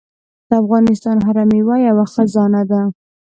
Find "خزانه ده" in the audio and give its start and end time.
2.13-2.81